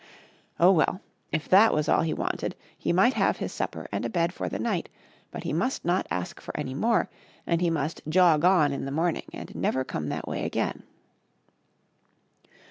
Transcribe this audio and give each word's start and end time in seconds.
Oh, 0.59 0.71
well 0.71 0.99
I 1.31 1.35
if 1.35 1.47
that 1.49 1.75
was 1.75 1.87
all 1.87 1.99
that 1.99 2.07
he 2.07 2.13
wanted, 2.15 2.55
he 2.75 2.91
might 2.91 3.13
have 3.13 3.37
his 3.37 3.51
supper 3.53 3.87
and 3.91 4.03
a 4.03 4.09
bed 4.09 4.33
for 4.33 4.49
the 4.49 4.57
nigjit, 4.57 4.87
but 5.29 5.43
he 5.43 5.53
must 5.53 5.85
not 5.85 6.07
ask 6.09 6.41
for 6.41 6.57
any 6.57 6.73
more, 6.73 7.07
and 7.45 7.61
he 7.61 7.69
must 7.69 8.01
jog 8.09 8.43
on 8.43 8.73
in 8.73 8.85
the 8.85 8.91
morning 8.91 9.27
and 9.31 9.53
never 9.53 9.83
come 9.83 10.07
that 10.09 10.27
way 10.27 10.43
again. 10.43 10.81